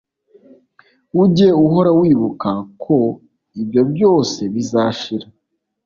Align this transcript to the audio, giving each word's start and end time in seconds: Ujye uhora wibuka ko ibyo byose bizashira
Ujye 1.21 1.47
uhora 1.63 1.91
wibuka 1.99 2.49
ko 2.83 2.97
ibyo 3.61 3.81
byose 3.91 4.39
bizashira 4.53 5.27